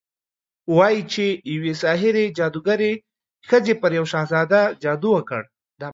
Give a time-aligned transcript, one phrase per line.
[0.75, 2.91] وايي چې يوې ساحرې، جادوګرې
[3.49, 5.41] ښځې پر يو شهزاده جادو وکړ